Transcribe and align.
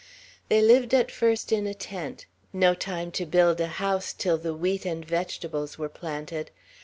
They 0.49 0.63
lived 0.63 0.95
at 0.95 1.11
first 1.11 1.51
in 1.51 1.67
a 1.67 1.75
tent; 1.75 2.25
no 2.51 2.73
time 2.73 3.11
to 3.11 3.25
build 3.27 3.61
a 3.61 3.67
house, 3.67 4.13
till 4.13 4.39
the 4.39 4.55
wheat 4.55 4.83
and 4.83 5.05
vegetables 5.05 5.77
were 5.77 5.89
planted. 5.89 6.49